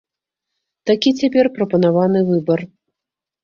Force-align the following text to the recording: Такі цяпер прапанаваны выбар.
Такі 0.91 1.13
цяпер 1.21 1.51
прапанаваны 1.59 2.19
выбар. 2.33 2.59